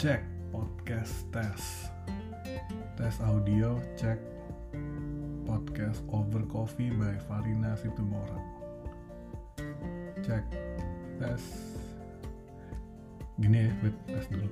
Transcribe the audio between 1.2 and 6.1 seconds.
tes. Tes audio cek podcast